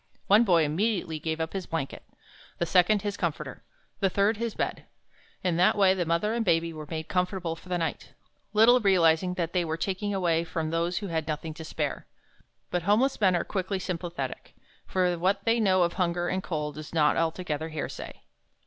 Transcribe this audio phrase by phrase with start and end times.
[0.25, 2.01] One boy immediately gave up his blanket,
[2.57, 3.61] the second his comforter,
[3.99, 4.85] the third his bed.
[5.43, 8.13] In that way the mother and baby were made comfortable for the night,
[8.51, 12.07] little realizing that they were taking anything away from those who had nothing to spare.
[12.71, 14.55] But homeless men are quickly sympathetic,
[14.87, 18.23] for what they know of hunger and cold is not altogether hearsay.